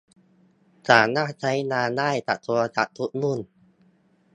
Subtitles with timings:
[0.89, 3.39] สามารถใช้งานได้กับโทรศัพท์ทุกรุ่น